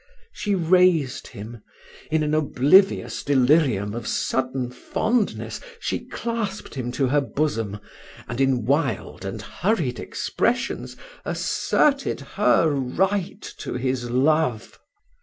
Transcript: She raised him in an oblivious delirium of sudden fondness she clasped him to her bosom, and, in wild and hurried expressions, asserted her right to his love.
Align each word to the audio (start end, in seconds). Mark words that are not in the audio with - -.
She 0.33 0.55
raised 0.55 1.27
him 1.27 1.61
in 2.09 2.23
an 2.23 2.33
oblivious 2.33 3.21
delirium 3.23 3.93
of 3.93 4.07
sudden 4.07 4.71
fondness 4.71 5.61
she 5.79 5.99
clasped 6.07 6.73
him 6.73 6.91
to 6.93 7.05
her 7.09 7.21
bosom, 7.21 7.77
and, 8.27 8.41
in 8.41 8.65
wild 8.65 9.23
and 9.23 9.43
hurried 9.43 9.99
expressions, 9.99 10.97
asserted 11.23 12.19
her 12.19 12.67
right 12.71 13.41
to 13.59 13.75
his 13.75 14.09
love. 14.09 14.79